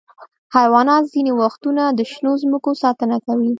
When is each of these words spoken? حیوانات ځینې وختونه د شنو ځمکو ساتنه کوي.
حیوانات 0.55 1.03
ځینې 1.13 1.31
وختونه 1.41 1.83
د 1.97 1.99
شنو 2.11 2.31
ځمکو 2.41 2.71
ساتنه 2.83 3.17
کوي. 3.25 3.49